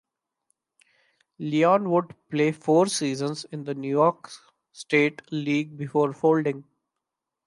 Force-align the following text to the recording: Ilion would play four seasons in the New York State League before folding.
Ilion 1.37 1.91
would 1.91 2.15
play 2.31 2.51
four 2.53 2.87
seasons 2.87 3.45
in 3.51 3.65
the 3.65 3.75
New 3.75 3.87
York 3.87 4.31
State 4.73 5.21
League 5.31 5.77
before 5.77 6.11
folding. 6.11 6.63